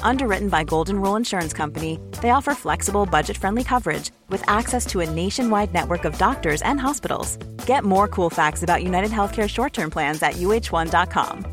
[0.00, 5.00] Underwritten by Golden Rule Insurance Company, they offer flexible, budget friendly coverage with access to
[5.00, 7.36] a nationwide network of doctors and hospitals.
[7.66, 11.44] Get more cool facts about United Healthcare short term plans at uhone.com.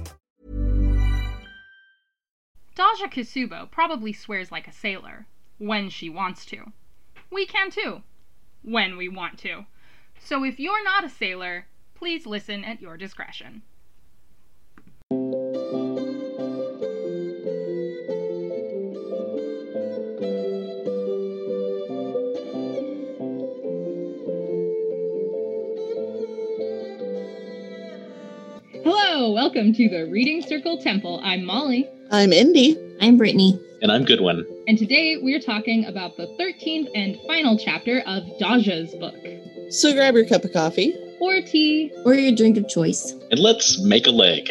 [2.76, 6.72] Daja Kisubo probably swears like a sailor when she wants to.
[7.32, 8.02] We can too
[8.64, 9.66] when we want to.
[10.20, 13.62] So if you're not a sailor, please listen at your discretion.
[29.18, 31.22] Hello, welcome to the Reading Circle Temple.
[31.24, 32.78] I'm Molly, I'm Indy.
[33.00, 33.58] I'm Brittany.
[33.82, 34.46] And I'm Goodwin.
[34.68, 39.16] and today we're talking about the 13th and final chapter of Daja's book,
[39.72, 40.94] So grab your cup of coffee.
[41.22, 41.94] or tea.
[42.04, 43.14] Or your drink of choice.
[43.32, 44.50] And let's make a leg.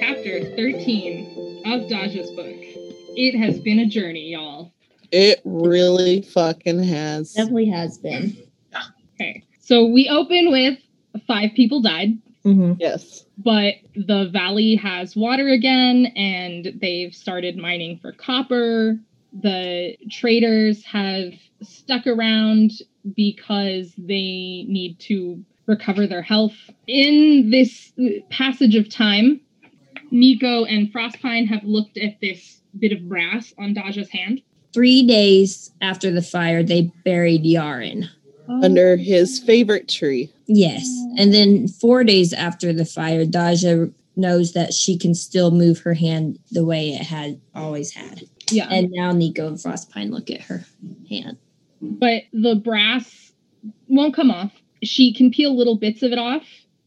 [0.00, 2.46] Chapter 13 of Daja's book.
[3.16, 4.73] It has been a journey, y'all.
[5.12, 7.32] It really fucking has.
[7.32, 8.36] Definitely has been.
[9.14, 10.78] Okay, so we open with
[11.26, 12.74] five people died, Mm-hmm.
[12.78, 13.24] Yes.
[13.38, 18.98] but the valley has water again and they've started mining for copper.
[19.32, 21.32] The traders have
[21.62, 22.72] stuck around
[23.16, 26.52] because they need to recover their health.
[26.86, 27.92] In this
[28.30, 29.40] passage of time,
[30.12, 34.42] Niko and Frostpine have looked at this bit of brass on Daja's hand.
[34.74, 38.08] Three days after the fire, they buried Yarrun.
[38.48, 40.30] Under his favorite tree.
[40.46, 40.86] Yes.
[41.16, 45.94] And then four days after the fire, Daja knows that she can still move her
[45.94, 48.24] hand the way it had always had.
[48.50, 48.68] Yeah.
[48.68, 50.64] And now Niko and Frostpine look at her
[51.08, 51.38] hand.
[51.80, 53.32] but the brass
[53.88, 54.52] won't come off.
[54.82, 56.44] She can peel little bits of it off,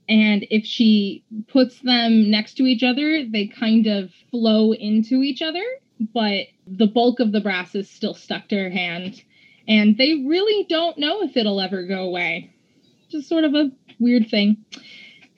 [0.08, 5.42] and if she puts them next to each other, they kind of flow into each
[5.42, 5.64] other.
[6.00, 9.22] But the bulk of the brass is still stuck to her hand,
[9.68, 12.52] and they really don't know if it'll ever go away.
[13.10, 14.58] Just sort of a weird thing.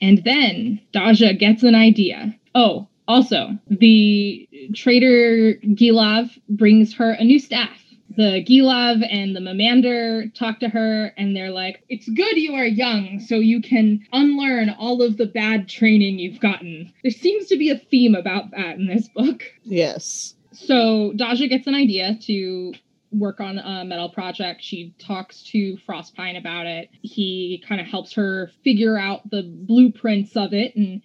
[0.02, 2.36] And then Daja gets an idea.
[2.56, 7.78] Oh, also, the trader Gilav brings her a new staff.
[8.16, 12.66] The Gilav and the Mamander talk to her, and they're like, It's good you are
[12.66, 16.92] young, so you can unlearn all of the bad training you've gotten.
[17.04, 19.44] There seems to be a theme about that in this book.
[19.64, 20.36] Yes.
[20.66, 22.74] So Daja gets an idea to
[23.12, 24.62] work on a metal project.
[24.64, 26.90] She talks to Frostpine about it.
[27.02, 31.02] He kind of helps her figure out the blueprints of it and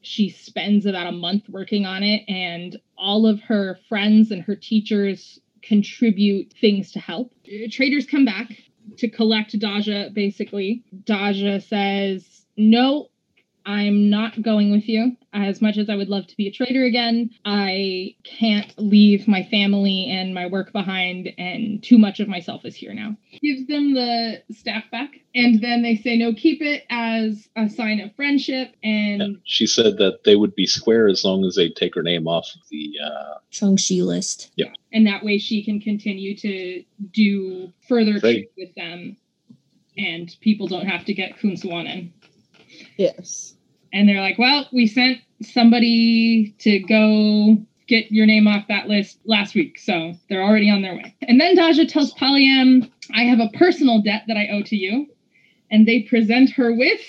[0.00, 4.56] she spends about a month working on it and all of her friends and her
[4.56, 7.32] teachers contribute things to help.
[7.70, 8.48] Traders come back
[8.96, 10.82] to collect Daja basically.
[11.04, 13.10] Daja says, "No,
[13.68, 15.14] I'm not going with you.
[15.34, 19.42] As much as I would love to be a trader again, I can't leave my
[19.50, 23.14] family and my work behind, and too much of myself is here now.
[23.42, 28.00] Gives them the staff back, and then they say, No, keep it as a sign
[28.00, 28.74] of friendship.
[28.82, 29.38] And Yeah.
[29.44, 32.48] She said that they would be square as long as they take her name off
[32.54, 32.94] of the.
[33.04, 34.50] Uh, Chungshi list.
[34.56, 34.72] Yeah.
[34.94, 39.18] And that way she can continue to do further trade with them,
[39.98, 42.12] and people don't have to get Kunsuanen.
[42.96, 43.56] Yes.
[43.92, 47.56] And they're like, well, we sent somebody to go
[47.86, 49.78] get your name off that list last week.
[49.78, 51.16] So they're already on their way.
[51.22, 55.06] And then Daja tells Polyam, I have a personal debt that I owe to you.
[55.70, 57.00] And they present her with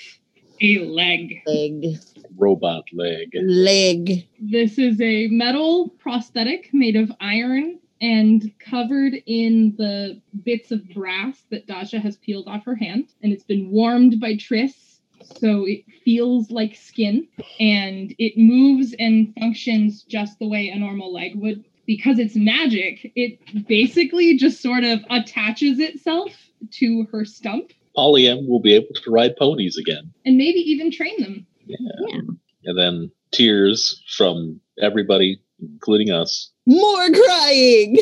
[0.62, 1.42] a leg.
[1.46, 1.98] Leg.
[2.38, 3.30] Robot leg.
[3.34, 4.28] Leg.
[4.40, 11.44] This is a metal prosthetic made of iron and covered in the bits of brass
[11.52, 13.10] that Daja has peeled off her hand.
[13.22, 14.88] And it's been warmed by Tris
[15.38, 17.28] so it feels like skin
[17.60, 23.12] and it moves and functions just the way a normal leg would because it's magic
[23.16, 26.31] it basically just sort of attaches itself
[26.72, 30.14] to her stump Polyam will be able to ride ponies again.
[30.26, 31.78] and maybe even train them Yeah.
[32.08, 32.20] Yeah.
[32.66, 36.52] And then tears from everybody, including us.
[36.66, 37.98] More crying.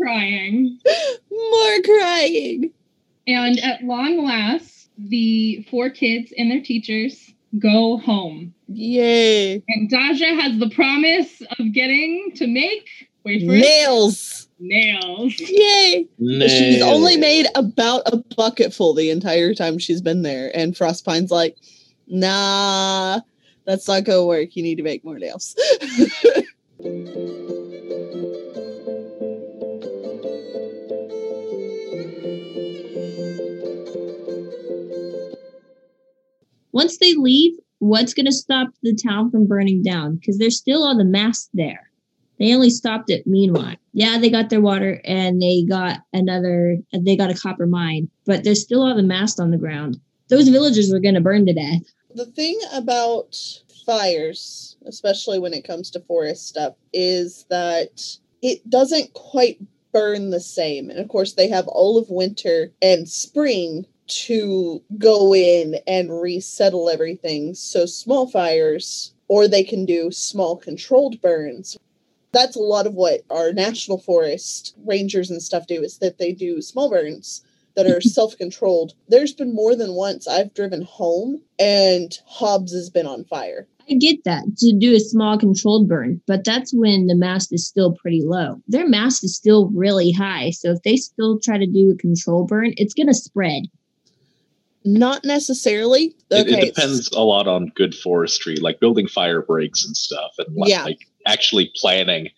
[0.00, 0.78] crying
[1.30, 2.70] More crying.
[3.26, 9.62] and at long last the four kids and their teachers go home Yay.
[9.68, 12.88] and Daja has the promise of getting to make
[13.24, 14.48] wait for it Nails.
[14.58, 16.06] nails Yay.
[16.48, 20.50] She's only made about a bucket full the entire time she's been there.
[20.54, 21.56] And Frostpine's like,
[22.06, 23.20] nah,
[23.64, 24.56] that's not gonna work.
[24.56, 25.54] You need to make more nails.
[36.78, 40.14] Once they leave, what's going to stop the town from burning down?
[40.14, 41.90] Because there's still all the masts there.
[42.38, 43.74] They only stopped it meanwhile.
[43.94, 48.44] Yeah, they got their water and they got another, they got a copper mine, but
[48.44, 49.96] there's still all the mast on the ground.
[50.28, 51.82] Those villagers are going to burn to death.
[52.14, 53.36] the thing about
[53.84, 58.00] fires, especially when it comes to forest stuff, is that
[58.40, 59.58] it doesn't quite
[59.92, 60.90] burn the same.
[60.90, 66.88] And of course, they have all of winter and spring to go in and resettle
[66.88, 67.54] everything.
[67.54, 71.76] So, small fires, or they can do small controlled burns.
[72.32, 76.32] That's a lot of what our national forest rangers and stuff do is that they
[76.32, 77.42] do small burns
[77.76, 78.94] that are self-controlled.
[79.08, 83.66] There's been more than once I've driven home and Hobbs has been on fire.
[83.90, 87.66] I get that to do a small controlled burn, but that's when the mast is
[87.66, 88.60] still pretty low.
[88.68, 90.50] Their mast is still really high.
[90.50, 93.62] So if they still try to do a control burn, it's going to spread.
[94.84, 96.14] Not necessarily.
[96.30, 96.58] It, Okay.
[96.60, 100.70] it depends a lot on good forestry, like building fire breaks and stuff, and like,
[100.70, 100.84] Yeah.
[100.84, 102.28] like actually planning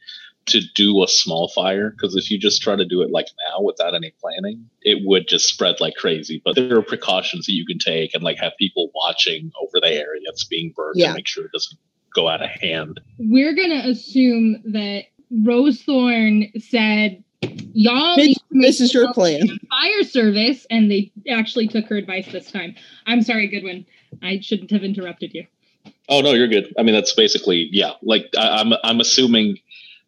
[0.46, 1.90] to do a small fire.
[1.90, 5.28] Because if you just try to do it like now without any planning, it would
[5.28, 6.40] just spread like crazy.
[6.44, 9.88] But there are precautions that you can take, and like have people watching over the
[9.93, 11.08] area that's being burned Yeah.
[11.08, 11.78] to make sure it doesn't
[12.14, 12.98] go out of hand.
[13.19, 19.58] we're gonna assume that Rosethorn said, "Y'all Bitch, need to make this is your plan.
[19.70, 22.75] fire service," and they actually took her advice this time.
[23.06, 23.87] I'm sorry, Goodwin.
[24.22, 25.46] I shouldn't have interrupted you.
[26.08, 26.72] Oh no, you're good.
[26.78, 27.92] I mean, that's basically yeah.
[28.02, 29.58] Like I, I'm I'm assuming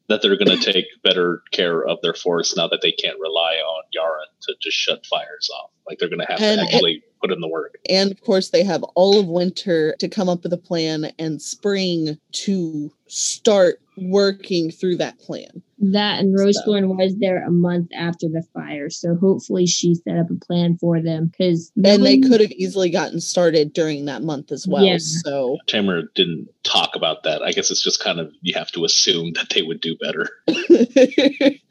[0.08, 3.54] that they're going to take better care of their forest now that they can't rely
[3.54, 5.70] on Yara to just shut fires off.
[5.88, 7.76] Like they're going to have And to it- actually put in the work.
[7.88, 11.40] And of course, they have all of winter to come up with a plan and
[11.40, 15.62] spring to start working through that plan.
[15.90, 18.88] That and Rosethorn was there a month after the fire.
[18.88, 22.88] So hopefully she set up a plan for them because And they could have easily
[22.88, 24.84] gotten started during that month as well.
[24.84, 24.98] Yeah.
[24.98, 27.42] So, Tamora didn't talk about that.
[27.42, 30.28] I guess it's just kind of you have to assume that they would do better.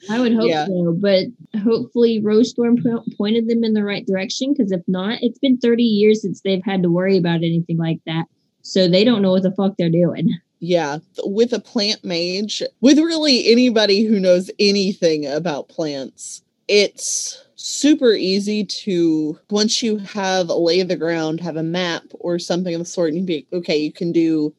[0.10, 0.66] I would hope Yeah.
[0.66, 1.28] so, but
[1.64, 4.54] hopefully Rosethorn po- pointed them in the right direction.
[4.54, 8.00] Because if not, it's been 30 years since they've had to worry about anything like
[8.06, 8.26] that.
[8.62, 10.38] So they don't know what the fuck they're doing.
[10.62, 18.14] Yeah, with a plant mage, with really anybody who knows anything about plants, it's super
[18.14, 22.76] easy to once you have a lay of the ground, have a map or something
[22.76, 24.54] of the sort, and be okay, you can do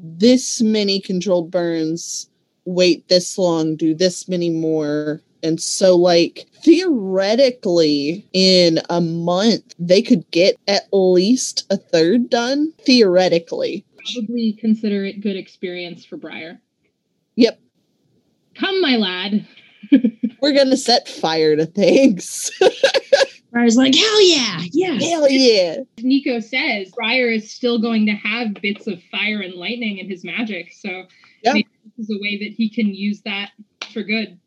[0.00, 2.30] this many controlled burns,
[2.64, 5.20] wait this long, do this many more.
[5.42, 12.72] And so, like, theoretically, in a month, they could get at least a third done.
[12.80, 13.84] Theoretically.
[13.98, 16.60] Probably consider it good experience for Briar.
[17.36, 17.60] Yep.
[18.54, 19.46] Come, my lad.
[20.40, 22.50] We're gonna set fire to things.
[23.54, 24.98] I was like, hell yeah, yeah.
[25.00, 25.76] Hell yeah.
[25.98, 30.22] Niko says Briar is still going to have bits of fire and lightning in his
[30.24, 31.04] magic, so
[31.42, 31.54] Yeah.
[31.54, 33.50] maybe this is a way that he can use that
[33.92, 34.38] for good.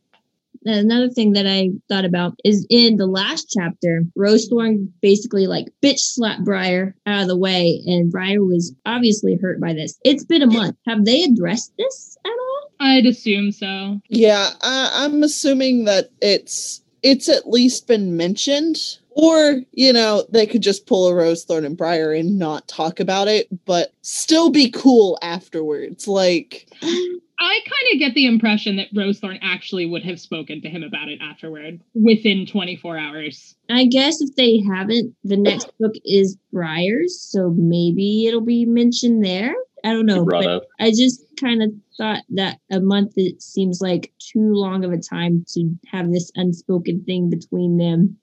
[0.66, 6.00] Another thing that I thought about is in the last chapter, Rosethorn basically like bitch
[6.00, 9.98] slapped Briar out of the way, and Briar was obviously hurt by this.
[10.04, 10.78] It's been a month.
[10.88, 12.72] Have they addressed this at all?
[12.80, 14.00] I'd assume so.
[14.10, 18.78] Yeah, I, I'm assuming that it's it's at least been mentioned.
[19.14, 23.02] Or, you know, they could just pull a Rose Thorn and Briar and not talk
[23.02, 26.08] about it, but still be cool afterwards.
[26.08, 26.70] Like,
[27.44, 31.10] I kind of get the impression that Rosethorn actually would have spoken to him about
[31.10, 33.56] it afterward within 24 hours.
[33.68, 39.26] I guess if they haven't, the next book is Briars, so maybe it'll be mentioned
[39.26, 39.56] there.
[39.84, 40.24] I don't know.
[40.24, 40.64] brought But up.
[40.80, 45.00] I just kind of thought that a month it seems like too long of a
[45.00, 48.18] time to have this unspoken thing between them.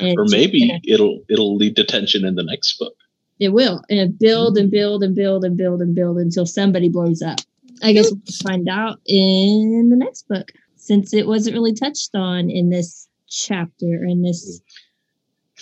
[0.00, 2.94] And Or maybe kinda- it'll it'll lead to tension in the next book.
[3.40, 7.20] it will and build and build and build and build and build until somebody blows
[7.22, 7.40] up.
[7.82, 12.50] I guess we'll find out in the next book since it wasn't really touched on
[12.50, 14.60] in this chapter in this.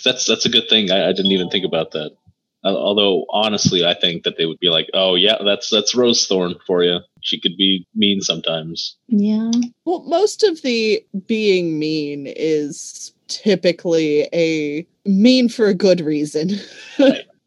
[0.03, 0.91] That's that's a good thing.
[0.91, 2.11] I, I didn't even think about that.
[2.63, 6.27] Uh, although honestly, I think that they would be like, "Oh yeah, that's that's Rose
[6.27, 6.99] Thorn for you.
[7.21, 9.51] She could be mean sometimes." Yeah,
[9.85, 16.51] well, most of the being mean is typically a mean for a good reason.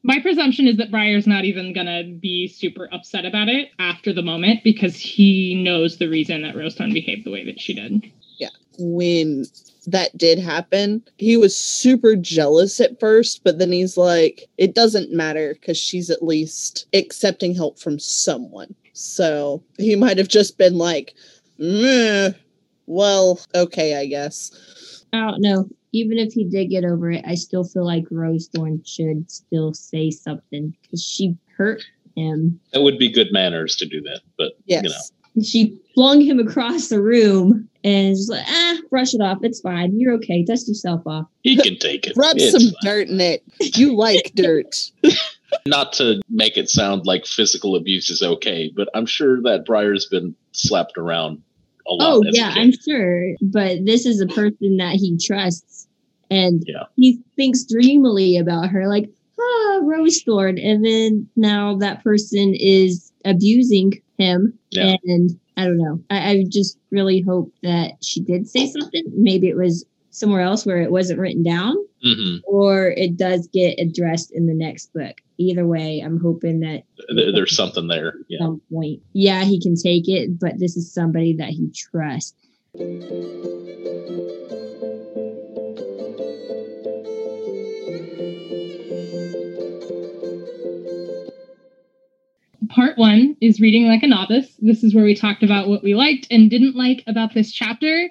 [0.07, 4.21] My presumption is that Briar's not even gonna be super upset about it after the
[4.23, 8.13] moment because he knows the reason that Rosethorn behaved the way that she did.
[8.39, 8.51] Yeah.
[8.79, 9.47] When
[9.87, 15.11] that did happen, he was super jealous at first, but then he's like, it doesn't
[15.11, 18.75] matter because she's at least accepting help from someone.
[18.93, 21.15] So he might have just been like,
[22.87, 25.04] well, okay, I guess.
[25.15, 25.69] I don't know.
[25.93, 29.73] Even if he did get over it, I still feel like Rose Thorn should still
[29.73, 31.83] say something because she hurt
[32.17, 32.59] him.
[32.73, 34.83] That would be good manners to do that, but Yes.
[34.85, 39.39] you know, She flung him across the room and is like, ah, brush it off.
[39.43, 39.99] It's fine.
[39.99, 40.43] You're okay.
[40.45, 41.27] Dust yourself off.
[41.43, 42.15] he can take it.
[42.17, 42.75] Rub It's some fine.
[42.83, 43.43] dirt in it.
[43.77, 44.91] You like dirt.
[45.67, 50.07] Not to make it sound like physical abuse is okay, but I'm sure that Briar's
[50.07, 51.43] been slapped around
[51.87, 52.01] a lot.
[52.17, 52.53] Oh, yeah.
[52.57, 53.35] I'm sure.
[53.43, 55.87] But this is a person that he trusts.
[56.31, 56.85] And Yeah.
[56.97, 60.59] he thinks dreamily about her, like, ah, Rose Thorn.
[60.59, 64.55] And then now that person is abusing him.
[64.71, 64.97] Yeah.
[65.05, 66.01] And I don't know.
[66.11, 69.05] I, I just really hope that she did say something.
[69.17, 72.41] Maybe it was somewhere else where it wasn't written down, Mhm.
[72.47, 75.21] or it does get addressed in the next book.
[75.39, 78.09] Either way, I'm hoping that There's something there.
[78.09, 78.39] at Yeah.
[78.39, 82.35] some point, yeah, he can take it, but this is somebody that he trusts.
[92.69, 94.55] Part one is reading like a novice.
[94.61, 98.09] This is where we talked about what we liked and didn't like about this chapter.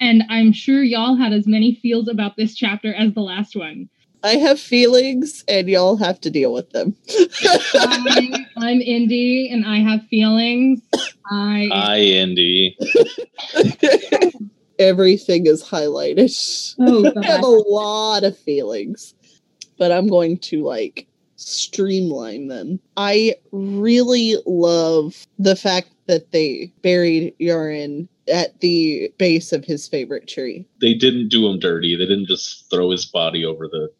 [0.00, 3.88] And I'm sure y'all had as many feels about this chapter as the last one.
[4.24, 6.96] I have feelings and y'all have to deal with them.
[7.74, 10.80] I, I'm indie and I have feelings.
[11.30, 12.74] I Hi, Andy.
[14.78, 16.74] Everything is highlighted.
[16.80, 19.12] Oh, I have a lot of feelings,
[19.78, 22.80] but I'm going to like streamline them.
[22.96, 30.28] I really love the fact that they buried Yarrun at the base of his favorite
[30.28, 30.66] tree.
[30.80, 31.94] They didn't do him dirty.
[31.94, 33.90] They didn't just throw his body over the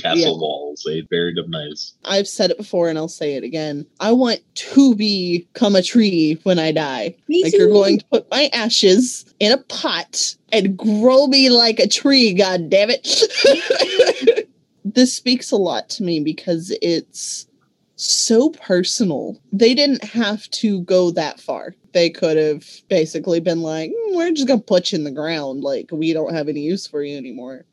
[0.00, 0.40] castle Yeah.
[0.40, 0.82] walls.
[0.86, 1.92] They buried him nice.
[2.04, 3.86] I've said it before and I'll say it again.
[4.00, 7.14] I want to become a tree when I die.
[7.28, 11.78] Me Like you're going to put my ashes in a pot and grow me like
[11.78, 14.48] a tree, god damn it.
[14.84, 17.46] this speaks a lot to me because it's
[17.96, 19.38] so personal.
[19.52, 21.74] They didn't have to go that far.
[21.92, 25.62] They could have basically been like, "Mm, we're just gonna put you in the ground.
[25.62, 27.64] Like we don't have any use for you anymore.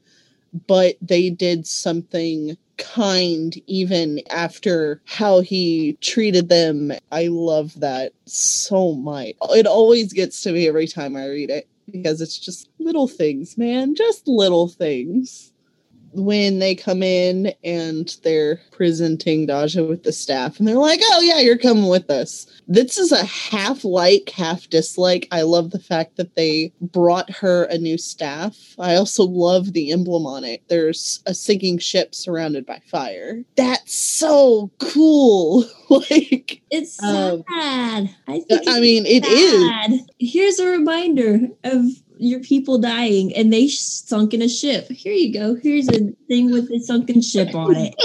[0.68, 6.92] But they did something kind even after how he treated them.
[7.12, 9.34] I love that so much.
[9.50, 13.58] It always gets to me every time I read it because it's just little things,
[13.58, 13.96] man.
[13.96, 15.52] Just little things.
[16.18, 21.22] When they come in and they're presenting Daja with the staff, and they're like, Oh,
[21.22, 22.48] yeah, you're coming with us.
[22.68, 25.28] This is a half like, half dislike.
[25.32, 28.58] I love the fact that they brought her a new staff.
[28.80, 30.64] I also love the emblem on it.
[30.68, 33.44] There's a sinking ship surrounded by fire.
[33.56, 35.66] That's so cool.
[35.90, 38.10] like, It's Um, sad.
[38.28, 38.64] I think.
[38.68, 39.68] I mean, it is.
[39.70, 39.92] sad.
[40.20, 41.84] Here's a reminder of
[42.20, 44.90] your people dying, and they sunk in a ship.
[44.90, 45.56] Here you go.
[45.56, 47.96] Here's a thing with a sunken ship on it,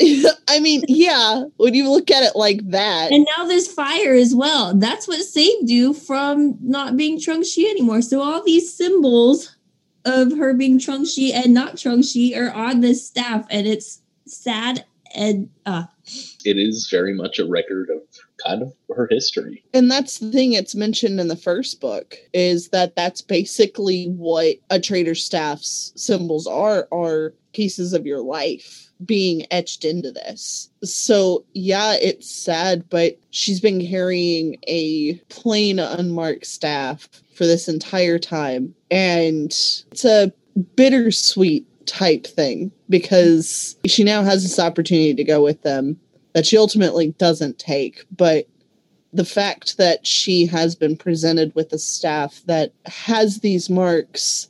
[0.48, 4.34] I mean, yeah, when you look at it like that, and now there's fire as
[4.34, 4.74] well.
[4.74, 8.02] That's what saved you from not being Trungshi anymore.
[8.02, 9.56] So all these symbols
[10.04, 15.48] of her being Trungshi and not Trungshi are on this staff, and it's sad and
[15.66, 15.84] uh
[16.44, 18.02] It is very much a record of
[18.46, 19.64] kind of her history.
[19.72, 24.56] And that's the thing it's mentioned in the first book is that that's basically what
[24.70, 30.70] a trader staff's symbols are are pieces of your life being etched into this.
[30.82, 38.18] So, yeah, it's sad, but she's been carrying a plain unmarked staff for this entire
[38.18, 38.74] time.
[38.90, 40.32] And it's a
[40.76, 45.98] bittersweet type thing because she now has this opportunity to go with them
[46.34, 48.04] that she ultimately doesn't take.
[48.14, 48.46] But
[49.12, 54.48] the fact that she has been presented with a staff that has these marks.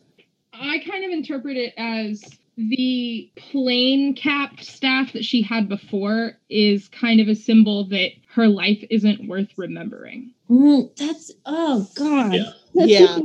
[0.54, 2.24] I kind of interpret it as
[2.56, 8.48] the plain capped staff that she had before is kind of a symbol that her
[8.48, 10.32] life isn't worth remembering.
[10.48, 12.34] Mm, that's oh god.
[12.34, 12.52] Yeah.
[12.74, 13.18] Yeah.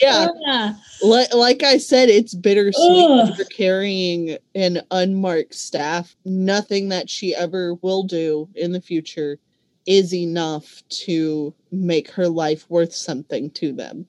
[0.00, 0.28] Yeah.
[0.46, 0.80] Ah.
[1.02, 6.16] Like, like I said, it's bittersweet for carrying an unmarked staff.
[6.24, 9.38] Nothing that she ever will do in the future
[9.86, 14.06] is enough to make her life worth something to them.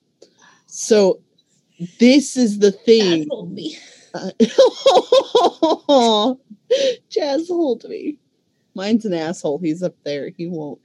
[0.66, 1.20] So,
[2.00, 3.28] this is the thing.
[4.14, 4.30] Uh,
[7.10, 8.18] Jazz, hold me.
[8.74, 9.58] Mine's an asshole.
[9.58, 10.30] He's up there.
[10.30, 10.80] He won't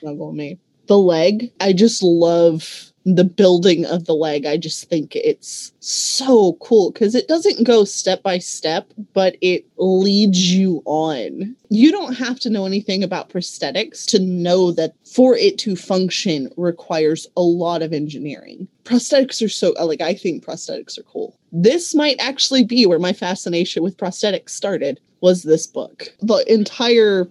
[0.00, 0.58] snuggle me.
[0.90, 4.44] The leg, I just love the building of the leg.
[4.44, 9.64] I just think it's so cool because it doesn't go step by step, but it
[9.76, 11.54] leads you on.
[11.68, 16.50] You don't have to know anything about prosthetics to know that for it to function
[16.56, 18.66] requires a lot of engineering.
[18.82, 21.38] Prosthetics are so, like, I think prosthetics are cool.
[21.52, 26.08] This might actually be where my fascination with prosthetics started was this book.
[26.20, 27.28] The entire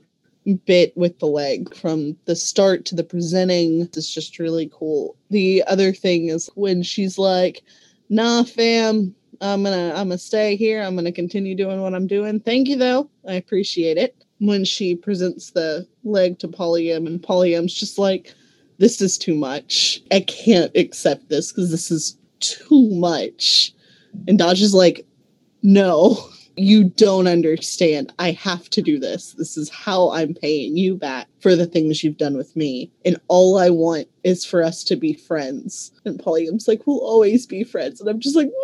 [0.66, 5.16] bit with the leg from the start to the presenting is just really cool.
[5.30, 7.62] The other thing is when she's like,
[8.10, 10.82] "Nah, fam, I'm gonna I'm gonna stay here.
[10.82, 12.40] I'm gonna continue doing what I'm doing.
[12.40, 13.10] Thank you though.
[13.28, 18.34] I appreciate it." When she presents the leg to Polyam and Polyam's just like,
[18.78, 20.02] "This is too much.
[20.12, 23.74] I can't accept this because this is too much."
[24.28, 25.06] And Daja is like,
[25.62, 26.30] "No."
[26.60, 28.14] You don't understand.
[28.20, 29.34] I have to do this.
[29.34, 32.92] This is how I'm paying you back for the things you've done with me.
[33.06, 35.92] And all I want is for us to be friends.
[36.06, 38.00] And Polyam's like, we'll always be friends.
[38.00, 38.50] And I'm just like,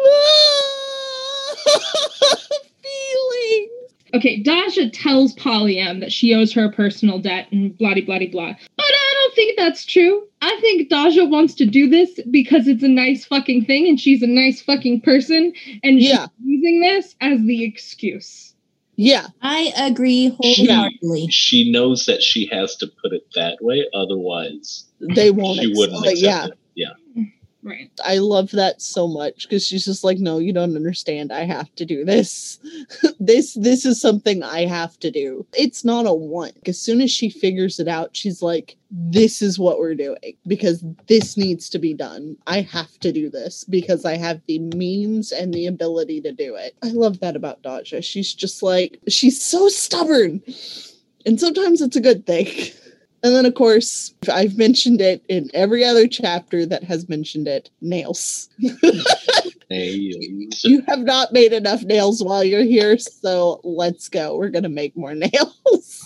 [2.82, 3.72] feelings.
[4.14, 8.28] Okay, Dasha tells Polyam that she owes her a personal debt and blah blah blah
[8.32, 8.54] blah.
[9.36, 10.28] But I think that's true.
[10.42, 14.22] I think Dasha wants to do this because it's a nice fucking thing and she's
[14.22, 16.28] a nice fucking person and she's Yeah.
[16.44, 18.54] using this as the excuse.
[18.98, 21.28] Yeah, I agree wholeheartedly.
[21.30, 25.60] She knows that she has to put it that way, otherwise they won't.
[25.60, 26.12] she wouldn't accept it.
[26.14, 26.58] accept yeah, it.
[27.66, 27.90] Right.
[28.06, 31.32] I love that so much because she's just like, no, you don't understand.
[31.32, 32.60] I have to do this.
[33.20, 35.48] this this is something I have to do.
[35.58, 36.56] It's not a want.
[36.68, 40.84] As soon as she figures it out, she's like, this is what we're doing because
[41.08, 42.38] this needs to be done.
[42.46, 46.54] I have to do this because I have the means and the ability to do
[46.54, 46.76] it.
[46.84, 48.04] I love that about Daja.
[48.04, 50.44] She's just like, she's so stubborn.
[51.26, 52.48] And sometimes it's a good thing.
[53.26, 57.72] And then, of course, I've mentioned it in every other chapter that has mentioned it
[57.82, 58.50] nails.
[58.60, 60.64] nails.
[60.64, 64.38] You have not made enough nails while you're here, so let's go.
[64.38, 66.04] We're going to make more nails.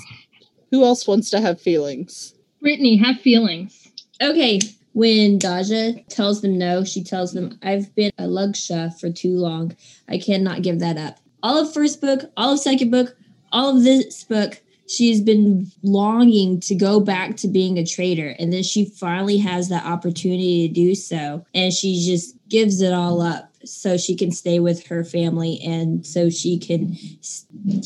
[0.71, 2.35] Who else wants to have feelings?
[2.61, 3.91] Brittany, have feelings.
[4.21, 4.61] Okay,
[4.93, 9.75] when Daja tells them no, she tells them, I've been a lugsha for too long.
[10.07, 11.17] I cannot give that up.
[11.43, 13.17] All of first book, all of second book,
[13.51, 18.35] all of this book, she's been longing to go back to being a trader.
[18.39, 21.45] And then she finally has that opportunity to do so.
[21.53, 26.05] And she just gives it all up so she can stay with her family and
[26.05, 26.97] so she can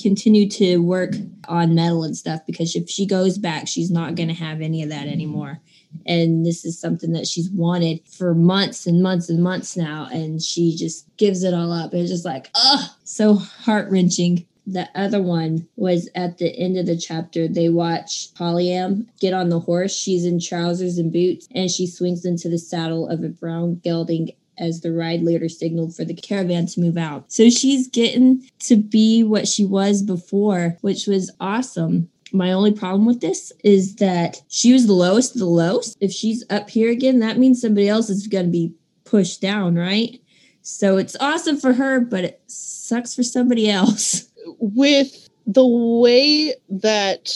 [0.02, 1.13] continue to work
[1.48, 2.46] on metal and stuff.
[2.48, 5.60] Because if she goes back, she's not going to have any of that anymore
[6.06, 10.42] and this is something that she's wanted for months and months and months now and
[10.42, 15.67] she just gives it all up it's just like oh so heart-wrenching the other one
[15.76, 20.26] was at the end of the chapter they watch polyam get on the horse she's
[20.26, 24.82] in trousers and boots and she swings into the saddle of a brown gelding as
[24.82, 27.32] the ride leader signaled for the caravan to move out.
[27.32, 32.10] So she's getting to be what she was before, which was awesome.
[32.32, 35.97] My only problem with this is that she was the lowest of the lowest.
[35.99, 38.73] If she's up here again, that means somebody else is going to be
[39.04, 40.19] pushed down, right?
[40.62, 44.30] So it's awesome for her, but it sucks for somebody else.
[44.60, 47.32] With the way that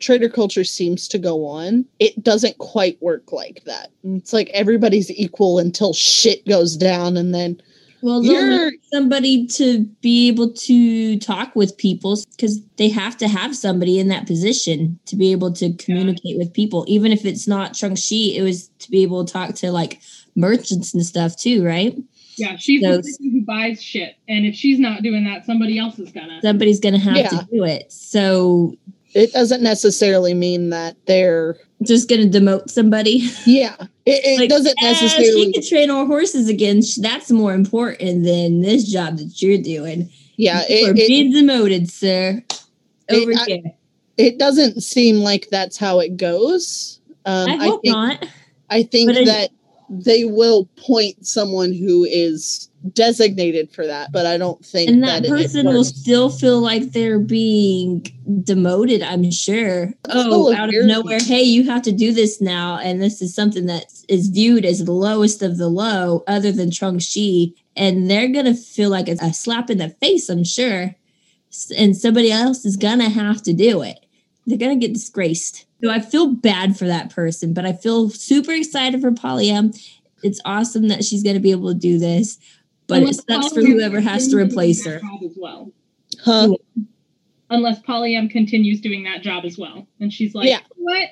[0.00, 3.90] trader culture seems to go on, it doesn't quite work like that.
[4.02, 7.60] It's like everybody's equal until shit goes down, and then
[8.04, 13.16] Well, they'll You're- need somebody to be able to talk with people because they have
[13.18, 16.84] to have somebody in that position to be able to communicate with people.
[16.88, 20.00] Even if it's not Shang-Chi, it was to be able to talk to like
[20.34, 21.96] merchants and stuff too, right?
[22.36, 25.98] Yeah, she's the person who buys shit, and if she's not doing that, somebody else
[25.98, 26.40] is gonna.
[26.42, 27.28] Somebody's going to have Yeah.
[27.28, 27.92] to do it.
[27.92, 28.76] So
[29.14, 33.28] It doesn't necessarily mean that they're just going to demote somebody.
[33.46, 33.76] yeah.
[34.06, 36.80] It, it Like, doesn't "Ah, necessarily she can train our horses again.
[36.98, 40.08] That's more important than this job that you're doing.
[40.38, 40.62] yeah.
[40.68, 42.42] you are It, it, being demoted, sir.
[43.10, 43.62] Over It- I- here.
[44.16, 46.98] it doesn't seem like that's how it goes.
[47.26, 48.26] Um, I hope think, not.
[48.70, 49.50] I think But I- that
[49.92, 55.26] they will point someone who is designated for that, but I don't think And that
[55.26, 58.00] it person will still feel like they're being
[58.42, 59.92] demoted, I'm sure.
[60.08, 62.78] Oh, out of nowhere, hey, you have to do this now.
[62.78, 66.70] And this is something that is viewed as the lowest of the low, other than
[66.70, 67.52] Chung-Chi.
[67.76, 70.94] And they're going to feel like a, a slap in the face, I'm sure.
[71.76, 74.06] And somebody else is going to have to do it.
[74.46, 75.66] They're going to get disgraced.
[75.82, 79.76] So I feel bad for that person, but I feel super excited for Polyam.
[80.22, 82.38] It's awesome that she's going to be able to do this,
[82.86, 85.00] but Unless it sucks for whoever has to replace her.
[85.24, 85.72] As well.
[86.24, 86.54] Huh?
[87.50, 90.60] Unless Polyam continues doing that job as well, and she's like, Yeah.
[90.76, 91.08] "What?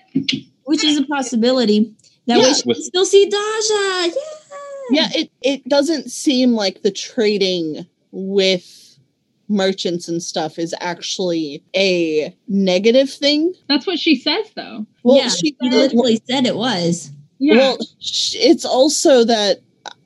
[0.65, 1.93] which is a possibility.
[2.27, 2.53] That way Yeah.
[2.53, 4.07] she can still see Daja.
[4.07, 4.11] Yeah.
[4.93, 8.80] Yeah, it, it doesn't seem like the trading with
[9.51, 13.55] merchants and stuff is actually a negative thing.
[13.69, 17.11] That's what she says, though." Well, yeah, she he literally said it was.
[17.39, 19.61] Yeah, Well, it's also that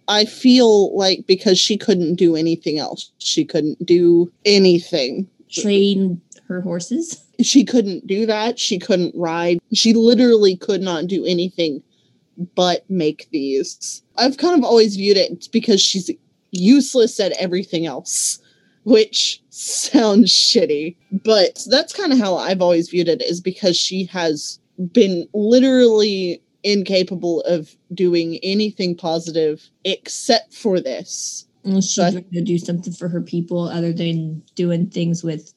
[0.09, 5.29] I feel like because she couldn't do anything else, she couldn't do anything.
[5.51, 7.23] Train her horses.
[7.41, 8.59] She couldn't do that.
[8.59, 9.59] She couldn't ride.
[9.73, 11.83] She literally could not do anything
[12.55, 14.03] but make these.
[14.17, 16.11] I've kind of always viewed it because she's
[16.51, 18.39] useless at everything else,
[18.85, 20.97] which sounds shitty.
[21.25, 24.59] But that's kind of how I've always viewed it is because she has
[24.93, 31.47] been literally incapable of doing anything positive except for this.
[31.65, 35.53] And she's But- going to do something for her people other than doing things with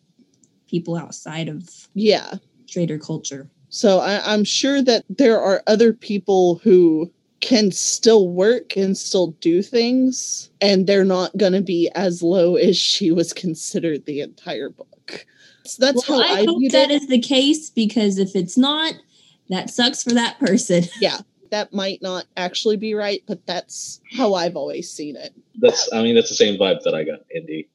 [0.70, 2.36] people outside of Yeah.
[2.68, 3.50] trader culture.
[3.70, 9.28] So I, I'm sure that there are other people who can still work and still
[9.40, 14.22] do things, and they're not going to be as low as she was considered the
[14.22, 15.26] entire book.
[15.66, 17.02] So that's well, how I, I, hope viewed that it.
[17.02, 18.94] is the case because if it's not,
[19.50, 20.84] that sucks for that person.
[21.00, 21.20] yeah,
[21.52, 25.34] that might not actually be right, but that's how I've always seen it.
[25.60, 27.68] That's, I mean, that's the same vibe that I got, Indy.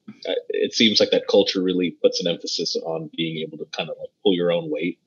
[0.49, 3.97] It seems like that culture really puts an emphasis on being able to kind of
[3.99, 4.99] like pull your own weight.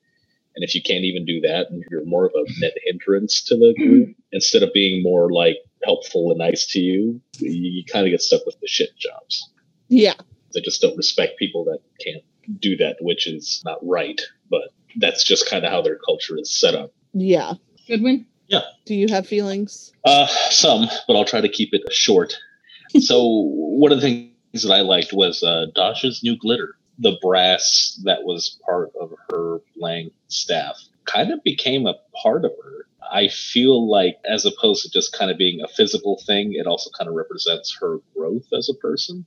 [0.57, 3.55] And if you can't even do that, and you're more of a net hindrance to
[3.55, 8.07] the group, instead of being more like helpful and nice to you, you, you kind
[8.07, 9.51] of get stuck with the shit jobs.
[9.87, 10.15] Yeah,
[10.55, 12.23] They just don't respect people that can't
[12.59, 14.19] do that, which is not right.
[14.49, 16.91] But that's just kind of how their culture is set up.
[17.13, 17.53] yeah.
[17.87, 18.25] Goodwin.
[18.47, 18.61] Yeah.
[18.85, 19.93] Do you have feelings?
[20.03, 22.35] Uh, some, but I'll try to keep it short.
[22.99, 26.75] so one of the things that I liked was uh, Dasha's new glitter.
[26.99, 32.51] The brass that was part of her Lang staff kind of became a part of
[32.63, 32.87] her.
[33.09, 36.89] I feel like, as opposed to just kind of being a physical thing, it also
[36.97, 39.25] kind of represents her growth as a person.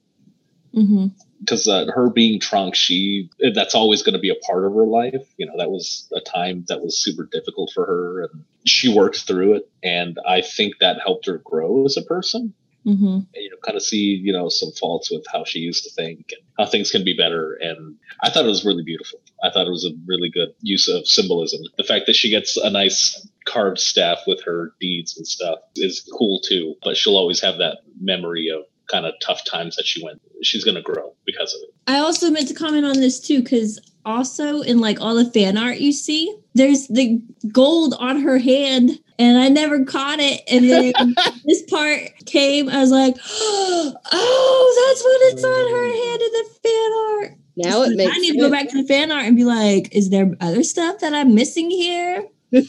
[0.75, 1.07] Mm-hmm.
[1.41, 4.85] Because uh, her being trunk, she that's always going to be a part of her
[4.85, 5.27] life.
[5.37, 9.27] You know, that was a time that was super difficult for her, and she worked
[9.27, 9.71] through it.
[9.83, 12.55] And I think that helped her grow as a person
[12.87, 13.05] Mm-hmm.
[13.05, 15.91] and, you know, kind of see, you know, some faults with how she used to
[15.91, 17.59] think and how things can be better.
[17.61, 19.21] And I thought it was really beautiful.
[19.43, 21.61] I thought it was a really good use of symbolism.
[21.77, 26.09] The fact that she gets a nice carved staff with her deeds and stuff is
[26.17, 26.75] cool too.
[26.83, 30.21] But she'll always have that memory of kind of tough times that she went.
[30.43, 31.75] She's going to grow because of it.
[31.87, 35.57] I also meant to comment on this too, because also in like all the fan
[35.57, 40.43] art you see, there's the gold on her hand, and I never caught it.
[40.51, 46.23] And then this part came, I was like, oh, that's what it's on her hand
[46.23, 47.39] in the fan art.
[47.57, 49.95] Now it makes I need to go back to the fan art and be like,
[49.95, 52.27] is there other stuff that I'm missing here?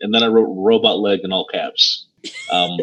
[0.00, 2.04] And then I wrote robot leg in all caps.
[2.52, 2.78] Um,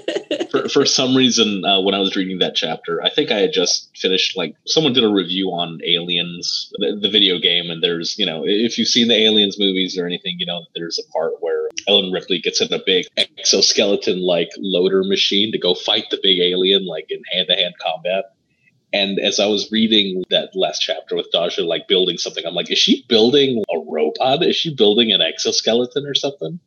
[0.50, 3.52] for, for some reason, uh, when I was reading that chapter, I think I had
[3.52, 8.18] just finished, like, someone did a review on Aliens, the, the video game, and there's,
[8.18, 11.34] you know, if you've seen the Aliens movies or anything, you know, there's a part
[11.38, 16.18] where Ellen Ripley gets in a big exoskeleton like loader machine to go fight the
[16.22, 18.24] big alien, like in hand to hand combat.
[18.92, 22.70] And as I was reading that last chapter with Dasha, like building something, I'm like,
[22.70, 24.44] is she building a robot?
[24.44, 26.60] Is she building an exoskeleton or something?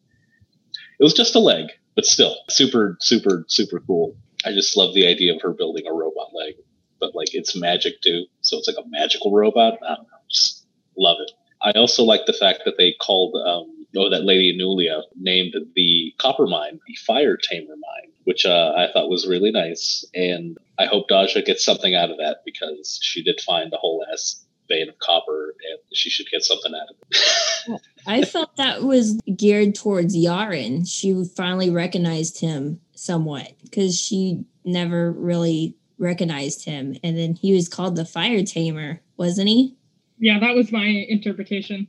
[1.00, 4.18] It was just a leg, but still super, super, super cool.
[4.46, 6.56] I just love the idea of her building a robot leg,
[7.00, 8.26] but like it's magic too.
[8.42, 9.80] So it's like a magical robot.
[9.82, 10.18] I don't know.
[10.30, 10.66] Just
[10.98, 11.32] love it.
[11.62, 16.14] I also like the fact that they called, um, oh, that Lady Anulia named the
[16.18, 20.06] copper mine the Fire Tamer mine, which uh, I thought was really nice.
[20.14, 24.06] And I hope Daja gets something out of that because she did find a whole
[24.12, 27.82] ass vein of copper and she should get something out of it.
[28.08, 30.88] I felt that was geared towards Yarrun.
[30.88, 36.96] She finally recognized him somewhat because she never really recognized him.
[37.04, 39.76] And then he was called the Fire Tamer, wasn't he?
[40.20, 41.88] Yeah, that was my interpretation.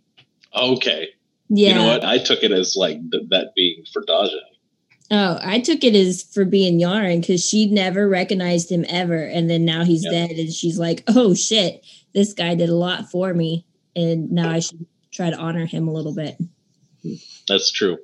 [0.55, 1.09] okay.
[1.49, 1.69] Yeah.
[1.71, 2.05] You know what?
[2.05, 4.37] I took it as like th- that being for Daja.
[5.11, 9.17] Oh, I took it as for being Yarrun because she never recognized him ever.
[9.25, 10.27] And then now he's Yeah.
[10.27, 10.31] dead.
[10.33, 11.85] And she's like, oh shit,
[12.15, 13.65] this guy did a lot for me.
[13.97, 16.37] And now I should try to honor him a little bit.
[17.49, 17.97] That's true.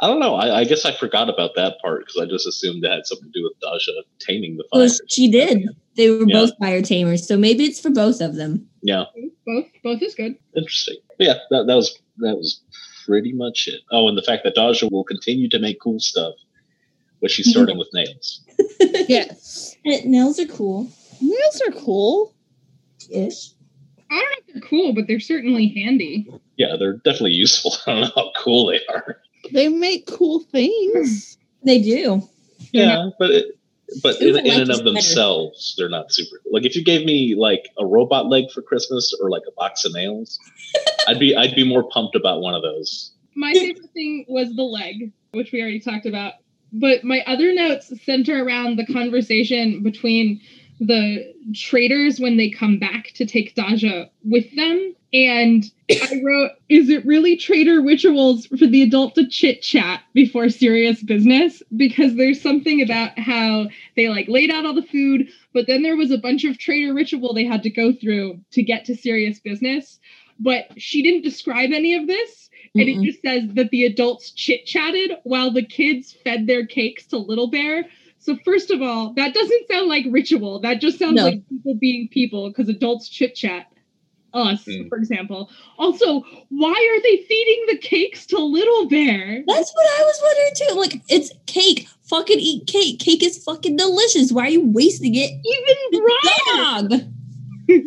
[0.00, 0.34] I don't know.
[0.36, 3.30] I, I guess I forgot about that part because I just assumed it had something
[3.30, 4.96] to do with Daja taming the Well, fire.
[5.08, 5.68] she did.
[5.96, 6.40] They were Yeah.
[6.40, 7.26] both fire tamers.
[7.26, 8.66] So maybe it's for both of them.
[8.82, 9.04] Yeah,
[9.46, 10.36] Both both is good.
[10.56, 10.96] interesting.
[11.18, 12.60] But yeah, that, that was that was
[13.06, 13.80] pretty much it.
[13.90, 16.34] Oh, and the fact that Daja will continue to make cool stuff,
[17.20, 18.40] but she's starting with nails.
[19.08, 19.76] Yes.
[19.84, 20.88] Nails are cool.
[21.20, 22.34] Nails are cool.
[23.10, 23.50] Ish.
[24.10, 26.30] I don't know if they're cool, but they're certainly handy.
[26.56, 27.72] Yeah, they're definitely useful.
[27.86, 29.20] I don't know how cool they are.
[29.52, 31.36] They make cool things.
[31.64, 32.22] They do.
[32.72, 33.58] Yeah, but it,
[34.02, 34.94] but in, in and this of better.
[34.94, 36.40] themselves, they're not super.
[36.50, 39.84] Like if you gave me like a robot leg for Christmas or like a box
[39.84, 40.38] of nails,
[41.08, 43.12] I'd be I'd be more pumped about one of those.
[43.34, 46.34] My favorite thing was the leg, which we already talked about.
[46.72, 50.40] But my other notes center around the conversation between
[50.80, 54.94] the traders when they come back to take Daja with them.
[55.14, 55.64] And
[56.02, 61.02] I wrote, Is it really trader rituals for the adult to chit chat before serious
[61.02, 61.62] business?
[61.76, 65.96] Because there's something about how they like laid out all the food, but then there
[65.96, 69.40] was a bunch of trader ritual they had to go through to get to serious
[69.40, 70.00] business.
[70.40, 73.04] But she didn't describe any of this and it Mm-mm.
[73.04, 77.50] just says that the adults chit chatted while the kids fed their cakes to Little
[77.50, 77.86] Bear.
[78.20, 80.60] So first of all, that doesn't sound like ritual.
[80.60, 81.24] That just sounds No.
[81.24, 83.66] like people being people because adults chit chat.
[84.34, 84.88] Us, Hmm.
[84.88, 85.48] for example.
[85.78, 89.44] Also, why are they feeding the cakes to Little Bear?
[89.46, 90.74] That's what I was wondering too.
[90.96, 91.86] Like, it's cake.
[92.02, 92.98] Fucking eat cake.
[92.98, 94.32] Cake is fucking delicious.
[94.32, 95.30] Why are you wasting it?
[95.44, 96.88] Even Brian.
[96.88, 97.00] Dog.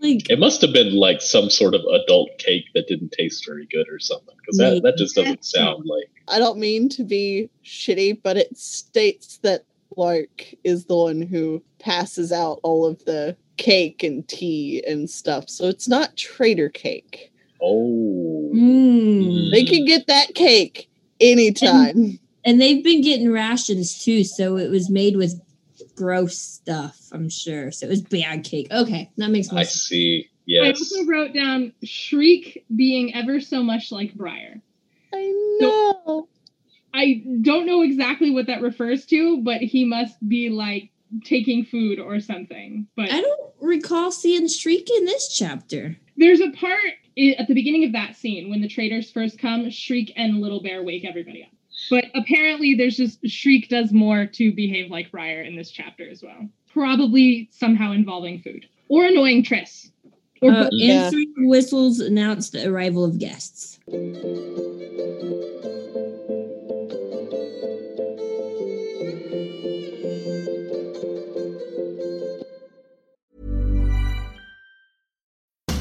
[0.00, 3.66] like, It must have been like some sort of adult cake that didn't taste very
[3.70, 6.10] good or something because that, that just doesn't sound like.
[6.28, 9.64] I don't mean to be shitty, but it states that
[9.96, 15.48] Lark is the one who passes out all of the cake and tea and stuff.
[15.48, 17.32] So it's not trader cake.
[17.62, 19.50] Oh, mm.
[19.50, 22.18] They can get that cake anytime.
[22.44, 24.24] and they've been getting rations too.
[24.24, 25.40] So it was made with
[25.94, 26.98] gross stuff.
[27.12, 27.70] I'm sure.
[27.70, 28.68] So it was bad cake.
[28.70, 29.82] Okay, that makes more I sense.
[29.82, 30.28] see.
[30.46, 30.64] Yes.
[30.64, 34.60] I also wrote down Shriek being ever so much like Briar.
[35.12, 36.28] I know.
[36.94, 40.90] I don't know exactly what that refers to, but he must be like
[41.24, 42.86] taking food or something.
[42.96, 45.96] But I don't recall seeing Shriek in this chapter.
[46.16, 46.78] there's a part
[47.38, 50.82] at the beginning of that scene when the traders first come, Shriek and Little Bear
[50.82, 51.50] wake everybody up.
[51.90, 56.22] But apparently, there's just Shriek does more to behave like Briar in this chapter as
[56.22, 56.48] well.
[56.72, 59.90] Probably somehow involving food or annoying Tris.
[60.42, 60.70] Or Uh, both.
[60.72, 61.04] Yeah.
[61.06, 63.78] Answering whistles announced the arrival of guests.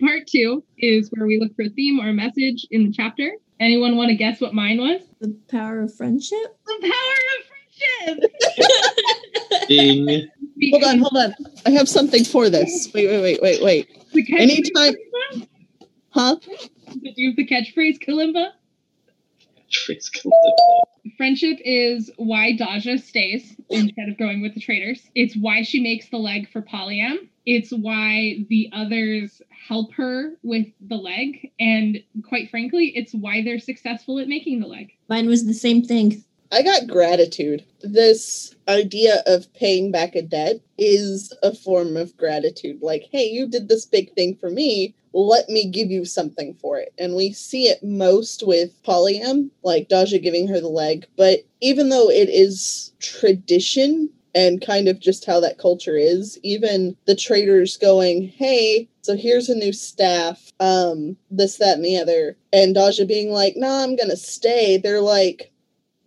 [0.00, 3.30] Part two is where we look for a theme or a message in the chapter.
[3.60, 5.00] Anyone want to guess what mine was?
[5.20, 6.58] The power of friendship?
[6.66, 9.68] The power of friendship!
[9.68, 10.28] Ding.
[10.72, 11.34] Hold on, hold on.
[11.66, 12.90] I have something for this.
[12.92, 14.12] Wait, wait, wait, wait, wait.
[14.12, 14.94] The catchphrase Anytime,
[16.10, 16.36] huh?
[16.44, 18.50] Do you have the catchphrase Kalimba?
[19.72, 20.10] Catchphrase
[21.16, 25.02] Friendship is why Daja stays instead of going with the traders.
[25.14, 27.28] It's why she makes the leg for Polyam.
[27.44, 31.50] It's why the others help her with the leg.
[31.58, 34.92] And quite frankly, it's why they're successful at making the leg.
[35.08, 36.24] Mine was the same thing.
[36.52, 37.64] I got gratitude.
[37.80, 42.82] This idea of paying back a debt is a form of gratitude.
[42.82, 44.94] Like, hey, you did this big thing for me.
[45.14, 46.92] Let me give you something for it.
[46.98, 51.06] And we see it most with Polyam, like Daja giving her the leg.
[51.16, 56.96] But even though it is tradition and kind of just how that culture is, even
[57.06, 62.36] the traders going, hey, so here's a new staff, um, this, that, and the other.
[62.52, 64.78] And Daja being like, nah, I'm gonna stay.
[64.78, 65.51] They're like,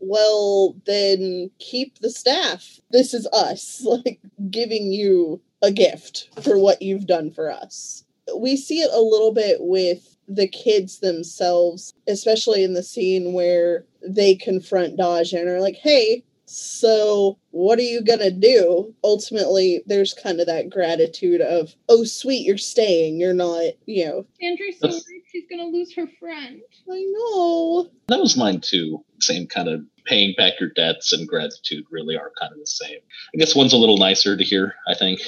[0.07, 2.79] well, then keep the staff.
[2.91, 8.03] This is us, like giving you a gift for what you've done for us.
[8.35, 13.85] We see it a little bit with the kids themselves, especially in the scene where
[14.07, 18.93] they confront Daja and are like, hey, so what are you gonna do?
[19.03, 23.19] Ultimately, there's kind of that gratitude of, oh, sweet, you're staying.
[23.19, 26.61] You're not, you know, Sandry's so worried she's gonna lose her friend.
[26.89, 27.89] I know.
[28.07, 29.03] That was mine too.
[29.19, 32.99] Same kind of paying back your debts and gratitude really are kind of the same.
[33.33, 35.19] I guess one's a little nicer to hear, I think.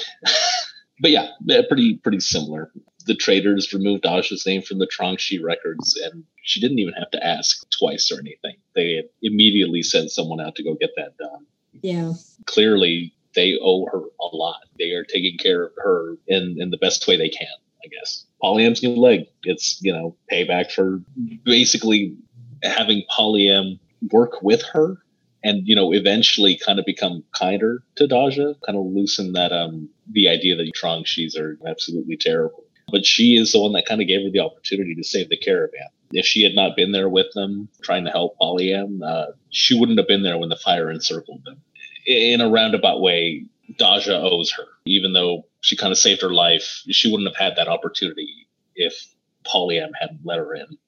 [1.00, 1.28] but yeah,
[1.68, 2.72] pretty pretty similar.
[3.06, 7.26] The traders removed Daja's name from the Trangshi records, and she didn't even have to
[7.26, 8.56] ask twice or anything.
[8.74, 11.46] They immediately sent someone out to go get that done.
[11.80, 12.12] Yeah.
[12.46, 14.60] Clearly, they owe her a lot.
[14.78, 17.46] They are taking care of her in, in the best way they can,
[17.82, 18.26] I guess.
[18.42, 19.26] Polyam's new leg.
[19.42, 21.02] It's, you know, payback for
[21.44, 22.16] basically
[22.62, 23.78] having Polyam
[24.10, 24.96] work with her
[25.42, 29.88] and, you know, eventually kind of become kinder to Daja, kind of loosen that, um,
[30.10, 32.64] the idea that Trangshis are absolutely terrible.
[32.90, 35.36] But she is the one that kind of gave her the opportunity to save the
[35.36, 35.88] caravan.
[36.10, 39.98] If she had not been there with them, trying to help Polyam, uh, she wouldn't
[39.98, 41.60] have been there when the fire encircled them.
[42.06, 43.44] In a roundabout way,
[43.76, 44.64] Daja owes her.
[44.86, 48.94] Even though she kind of saved her life, she wouldn't have had that opportunity if
[49.44, 50.78] Polyam hadn't let her in.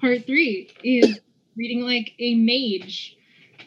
[0.00, 1.20] Part three is
[1.56, 3.16] reading like a mage.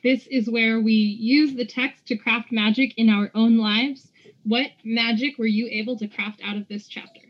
[0.03, 4.11] This is where we use the text to craft magic in our own lives.
[4.43, 7.21] What magic were you able to craft out of this chapter?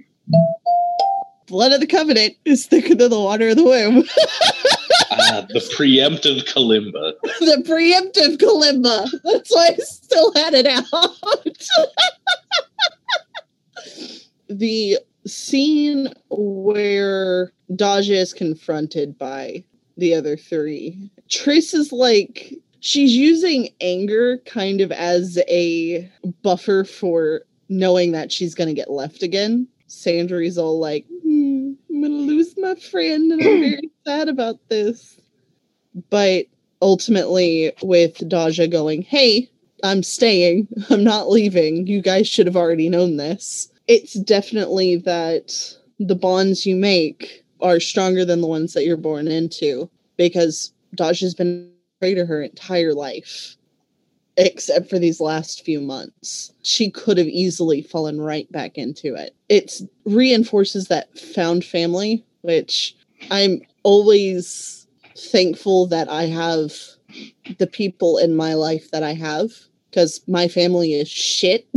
[1.53, 4.03] Blood of the covenant is thicker than the water of the womb.
[5.15, 7.13] Ah, the preemptive kalimba.
[7.21, 9.07] the preemptive kalimba.
[9.23, 10.83] That's why I still had it out.
[14.49, 19.63] the scene where Daja is confronted by
[19.97, 21.11] the other three.
[21.29, 26.11] Tris is like she's using anger kind of as a
[26.41, 29.67] buffer for knowing that she's going to get left again.
[29.93, 31.05] Sandry's all like,
[31.43, 35.19] I'm to lose my friend and I'm very sad about this.
[36.09, 36.45] But
[36.81, 39.49] ultimately, with Daja going, hey,
[39.83, 43.69] I'm staying, I'm not leaving, you guys should have already known this.
[43.87, 49.27] It's definitely that the bonds you make are stronger than the ones that you're born
[49.27, 53.55] into because Daja's been afraid of her entire life
[54.37, 56.51] except for these last few months.
[56.63, 59.35] She could have easily fallen right back into it.
[59.49, 62.95] It reinforces that found family, which
[63.31, 66.73] I'm always thankful that I have
[67.57, 69.51] the people in my life that I have
[69.89, 71.67] because my family is shit.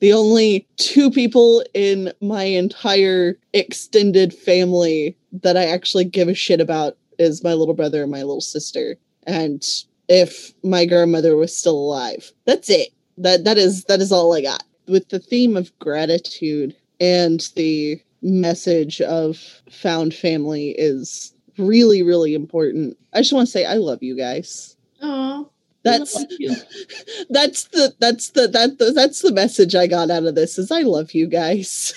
[0.00, 6.60] the only two people in my entire extended family that I actually give a shit
[6.60, 8.96] about is my little brother and my little sister.
[9.26, 9.64] And
[10.08, 12.32] if my grandmother was still alive.
[12.46, 12.88] That's it.
[13.18, 14.64] That that is that is all I got.
[14.86, 19.38] With the theme of gratitude and the message of
[19.70, 22.96] found family is really really important.
[23.12, 24.76] I just want to say I love you guys.
[25.02, 25.50] Oh,
[25.82, 26.14] that's
[27.30, 30.70] that's the that's the that the, that's the message I got out of this is
[30.70, 31.92] I love you guys.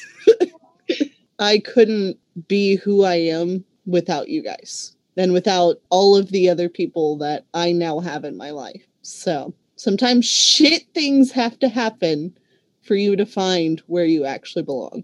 [1.40, 6.70] I couldn't be who I am without you guys and without all of the other
[6.70, 8.86] people that I now have in my life.
[9.02, 12.38] So sometimes shit things have to happen
[12.82, 15.04] for you to find where you actually belong.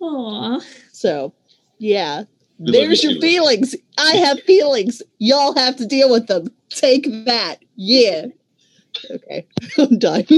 [0.00, 0.60] Aw.
[0.92, 1.32] So,
[1.78, 2.24] yeah.
[2.58, 3.20] We There's your too.
[3.20, 3.74] feelings.
[3.98, 5.02] I have feelings.
[5.18, 6.52] Y'all have to deal with them.
[6.68, 7.56] Take that.
[7.76, 8.26] Yeah.
[9.10, 9.46] Okay.
[9.78, 10.26] I'm done.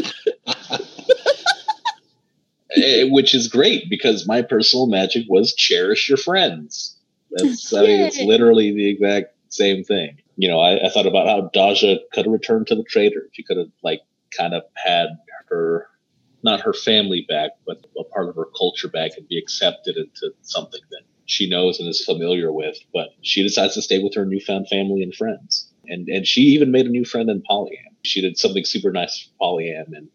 [2.75, 6.92] Eh, which is great because my personal magic was cherish your friends.
[7.35, 10.19] That's I mean it's literally the exact same thing.
[10.37, 13.29] You know, I, I thought about how Daja could have returned to the trader.
[13.33, 14.01] She could have like
[14.37, 15.09] kind of had
[15.49, 15.89] her
[16.43, 20.35] not her family back, but a part of her culture back and be accepted into
[20.43, 22.77] something that she knows and is familiar with.
[22.93, 25.71] But she decides to stay with her newfound family and friends.
[25.87, 27.95] And and she even made a new friend in Polyam.
[28.03, 30.09] She did something super nice for Polyam and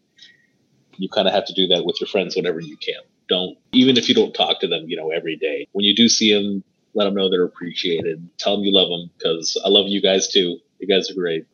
[0.98, 3.00] you kind of have to do that with your friends whenever you can.
[3.28, 5.68] Don't even if you don't talk to them, you know, every day.
[5.72, 6.64] When you do see them,
[6.98, 8.28] let them know they're appreciated.
[8.38, 10.58] Tell them you love them because I love you guys too.
[10.80, 11.46] You guys are great.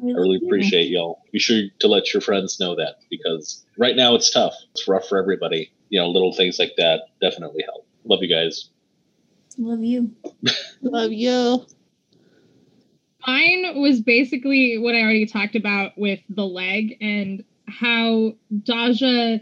[0.00, 1.22] I really appreciate y'all.
[1.32, 4.54] Be sure to let your friends know that because right now it's tough.
[4.70, 5.72] It's rough for everybody.
[5.88, 7.84] You know, little things like that definitely help.
[8.04, 8.70] Love you guys.
[9.58, 10.12] Love you.
[10.82, 11.66] Love you.
[13.26, 19.40] Mine was basically what I already talked about with the leg and how Daja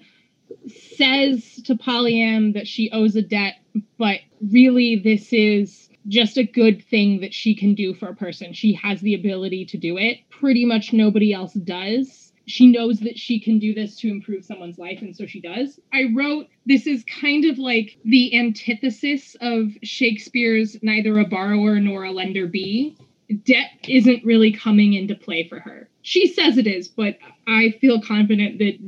[0.96, 3.59] says to Polyam that she owes a debt,
[3.98, 8.52] but really this is just a good thing that she can do for a person.
[8.52, 10.18] She has the ability to do it.
[10.30, 12.32] Pretty much nobody else does.
[12.46, 15.78] She knows that she can do this to improve someone's life, and so she does.
[15.92, 22.04] I wrote this is kind of like the antithesis of Shakespeare's neither a borrower nor
[22.04, 22.96] a lender be
[23.44, 25.88] debt isn't really coming into play for her.
[26.02, 28.78] She says it is, but I feel confident that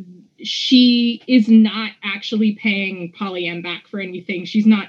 [0.42, 4.44] she is not actually paying Polyam back for anything.
[4.44, 4.88] She's not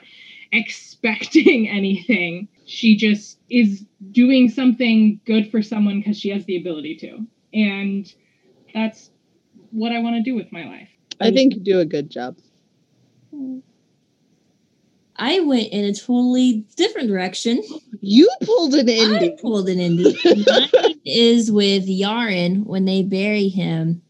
[0.52, 2.48] expecting anything.
[2.66, 7.26] She just is doing something good for someone because she has the ability to.
[7.54, 8.12] And
[8.74, 9.12] that's
[9.72, 10.90] what I want to do with my life.
[11.20, 12.38] I think you do a good job.
[15.16, 17.62] I went in a totally different direction.
[18.02, 19.34] You pulled an indie.
[19.34, 20.16] I pulled an indie.
[20.82, 24.02] Mine is with Yarrun when they bury him.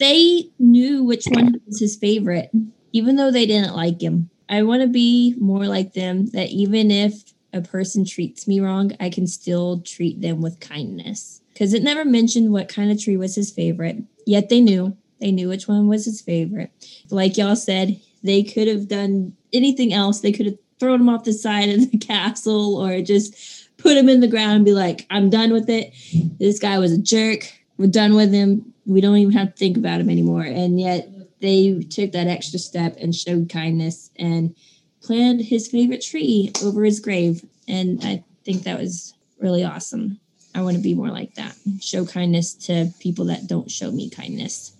[0.00, 2.50] They knew which one was his favorite,
[2.92, 4.30] even though they didn't like him.
[4.48, 7.22] I want to be more like them, that even if
[7.52, 11.42] a person treats me wrong, I can still treat them with kindness.
[11.52, 14.96] Because it never mentioned what kind of tree was his favorite, yet they knew.
[15.20, 16.72] They knew which one was his favorite.
[17.10, 20.20] Like y'all said, they could have done anything else.
[20.20, 24.08] They could have thrown him off the side of the castle or just put him
[24.08, 25.92] in the ground and be like, I'm done with it.
[26.38, 27.52] This guy was a jerk.
[27.76, 28.72] We're done with him.
[28.90, 30.42] We don't even have to think about him anymore.
[30.42, 31.08] And yet
[31.40, 34.56] they took that extra step and showed kindness and
[35.00, 37.44] planted his favorite tree over his grave.
[37.68, 40.18] And I think that was really awesome.
[40.56, 41.54] I want to be more like that.
[41.80, 44.72] Show kindness to people that don't show me kindness.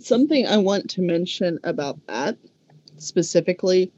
[0.00, 2.38] Something I want to mention about that
[2.96, 3.92] specifically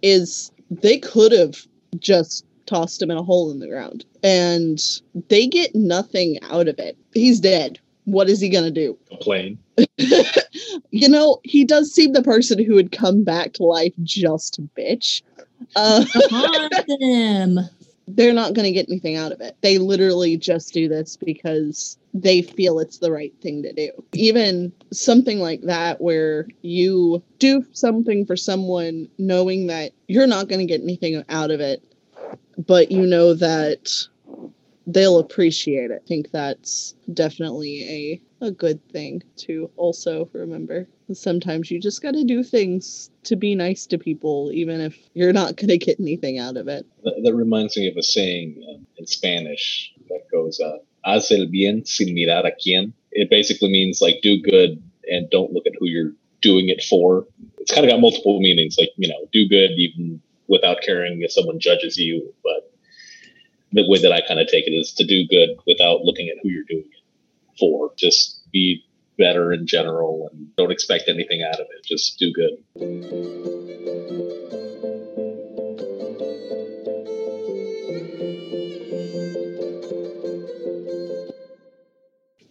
[0.00, 1.58] is they could have
[1.98, 4.82] just tossed him in a hole in the ground and
[5.28, 6.96] they get nothing out of it.
[7.12, 7.78] He's dead.
[8.04, 8.98] What is he going to do?
[9.08, 9.58] Complain.
[10.90, 14.62] you know, he does seem the person who would come back to life just to
[14.76, 15.22] bitch.
[15.76, 17.58] Uh, Haunt them.
[18.08, 19.56] they're not going to get anything out of it.
[19.60, 23.90] They literally just do this because they feel it's the right thing to do.
[24.12, 30.60] Even something like that, where you do something for someone knowing that you're not going
[30.60, 31.82] to get anything out of it,
[32.58, 33.90] but you know that
[34.86, 36.02] they'll appreciate it.
[36.04, 40.88] I think that's definitely a a good thing to also remember.
[41.12, 45.32] Sometimes you just got to do things to be nice to people, even if you're
[45.32, 46.84] not going to get anything out of it.
[47.04, 51.84] That, reminds me of a saying um, in Spanish that goes, uh, "Haz el bien
[51.84, 55.86] sin mirar a quién." It basically means like do good and don't look at who
[55.86, 57.26] you're doing it for.
[57.58, 61.32] It's kind of got multiple meanings, like you know, do good even without caring if
[61.32, 62.34] someone judges you.
[62.42, 62.61] But
[63.72, 66.36] the way that I kind of take it is to do good without looking at
[66.42, 67.92] who you're doing it for.
[67.96, 68.84] Just be
[69.18, 71.84] better in general and don't expect anything out of it.
[71.84, 72.58] Just do good.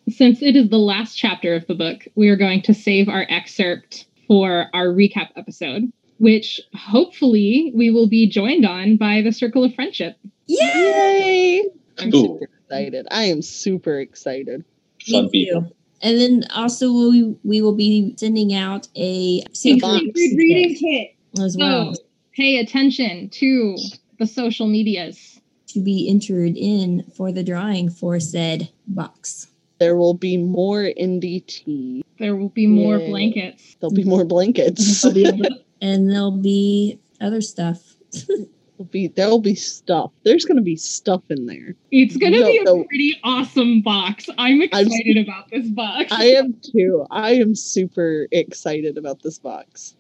[0.10, 3.26] Since it is the last chapter of the book, we are going to save our
[3.30, 5.92] excerpt for our recap episode,
[6.22, 10.18] which hopefully we will be joined on by the Circle of Friendship.
[10.46, 11.64] Yay!
[11.98, 12.38] I'm Ooh.
[12.40, 13.08] super excited.
[13.10, 14.64] I am super excited.
[15.10, 15.76] Fun Me people.
[16.04, 20.04] And then also we we will be sending out a secret box.
[20.16, 21.16] Secret reading kit.
[21.44, 22.02] as well So
[22.36, 23.76] pay attention to
[24.20, 25.40] the social medias.
[25.70, 29.48] to be entered in for the drawing for said box.
[29.80, 32.02] There will be more NDT.
[32.20, 33.10] There will be more Yay.
[33.10, 33.76] blankets.
[33.80, 35.04] There'll be more blankets.
[35.82, 37.96] There'll be- and there'll be other stuff.
[38.28, 40.12] There'll be there'll be stuff.
[40.24, 41.76] There's gonna be stuff in there.
[41.92, 42.84] It's gonna No, be a no.
[42.86, 44.28] pretty awesome box.
[44.38, 46.12] I'm I'm- excited about this box.
[46.12, 47.06] I am too.
[47.12, 49.96] I am super excited about this box.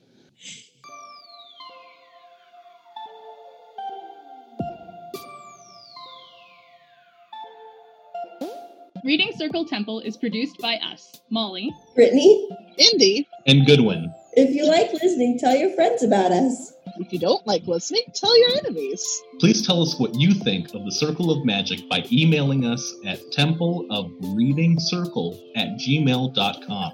[9.03, 14.13] Reading Circle Temple is produced by us, Molly, Brittany, Indy, And Goodwin.
[14.33, 16.73] If you like listening, tell your friends about us.
[16.97, 19.21] if you don't like listening, tell your enemies.
[19.39, 23.19] Please tell us what you think of the Circle of Magic by emailing us at
[23.31, 26.93] templeofreadingcircle at gmail.com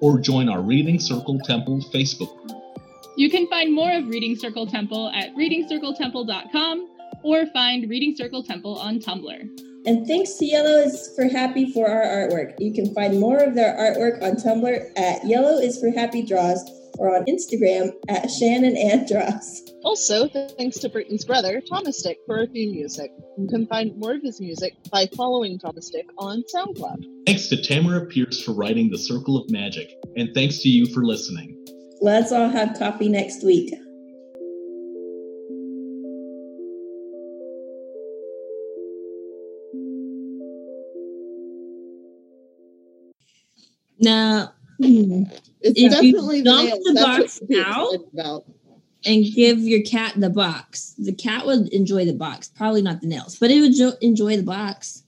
[0.00, 2.60] or join our Reading Circle Temple Facebook group.
[3.16, 6.88] You can find more of Reading Circle Temple at readingcircletemple.com
[7.22, 9.40] or find Reading Circle Temple on Tumblr.
[9.86, 12.54] And thanks to Yellow is for Happy for our artwork.
[12.58, 16.62] You can find more of their artwork on Tumblr at Yellow is for Happy Draws
[16.98, 19.62] or on Instagram at Shannon and Draws.
[19.84, 23.10] Also, thanks to Britain's brother, Thomas Dick, for our theme music.
[23.38, 27.04] You can find more of his music by following Thomas Dick on SoundCloud.
[27.26, 31.04] Thanks to Tamora Pierce for writing The Circle of Magic, and thanks to you for
[31.04, 31.66] listening.
[32.00, 33.74] Let's all have coffee next week.
[44.00, 46.84] Now, It's If you definitely dump nails.
[46.84, 48.44] the box what out- about.
[49.06, 50.94] and give your cat the box.
[50.98, 54.36] The cat would enjoy the box, probably not the nails, but it would jo- enjoy
[54.36, 55.02] the box.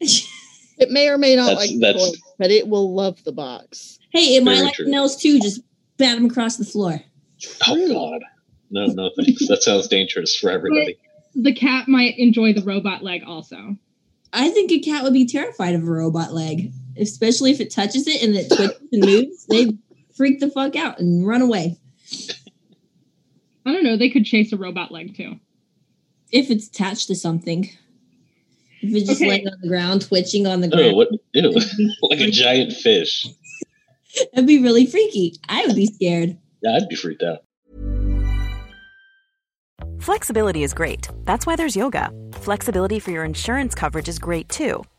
[0.00, 3.32] It may or may not That's- like the that's- toys, but it will love the
[3.32, 3.98] box.
[4.12, 4.86] Hey, it might like true.
[4.86, 5.38] the nails too.
[5.38, 5.60] Just
[5.98, 7.02] bat them across the floor.
[7.68, 8.20] Oh, God.
[8.70, 9.46] No, no thanks.
[9.48, 10.96] that sounds dangerous for everybody.
[11.34, 13.76] The cat might enjoy the robot leg also.
[14.32, 18.06] I think a cat would be terrified of a robot leg, especially if it touches
[18.06, 19.46] it and it twitches and moves.
[19.46, 19.72] They
[20.16, 21.76] freak the fuck out and run away.
[23.66, 25.36] I don't know, they could chase a robot leg too.
[26.32, 27.64] If it's attached to something.
[28.82, 29.28] If it's just Okay.
[29.28, 31.08] laying on the ground, twitching on the Oh, ground, what?
[31.34, 31.50] Ew.
[32.02, 33.26] like a giant fish.
[34.32, 35.36] that'd be really freaky.
[35.48, 36.38] I would be scared.
[36.62, 37.40] Yeah, I'd be freaked out.
[40.00, 41.08] Flexibility is great.
[41.24, 42.10] That's why there's yoga.
[42.32, 44.82] Flexibility for your insurance coverage is great too.